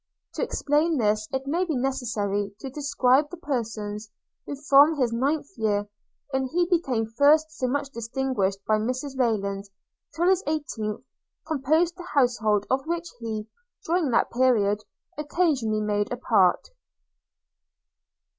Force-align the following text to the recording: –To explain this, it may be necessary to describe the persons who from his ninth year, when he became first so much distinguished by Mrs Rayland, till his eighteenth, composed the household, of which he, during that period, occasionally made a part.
–To 0.33 0.41
explain 0.41 0.97
this, 0.97 1.27
it 1.31 1.45
may 1.45 1.63
be 1.63 1.75
necessary 1.75 2.55
to 2.61 2.71
describe 2.71 3.29
the 3.29 3.37
persons 3.37 4.09
who 4.47 4.55
from 4.55 4.95
his 4.95 5.13
ninth 5.13 5.45
year, 5.57 5.87
when 6.31 6.47
he 6.47 6.65
became 6.67 7.05
first 7.05 7.51
so 7.51 7.67
much 7.67 7.91
distinguished 7.91 8.65
by 8.65 8.79
Mrs 8.79 9.15
Rayland, 9.15 9.65
till 10.15 10.27
his 10.27 10.41
eighteenth, 10.47 11.03
composed 11.47 11.97
the 11.97 12.07
household, 12.15 12.65
of 12.67 12.83
which 12.87 13.09
he, 13.19 13.47
during 13.85 14.09
that 14.09 14.31
period, 14.31 14.79
occasionally 15.19 15.81
made 15.81 16.11
a 16.11 16.17
part. 16.17 16.69